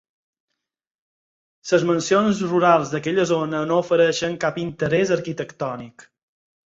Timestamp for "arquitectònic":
5.21-6.09